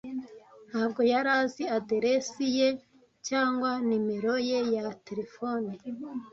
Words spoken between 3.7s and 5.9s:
numero ye ya terefone.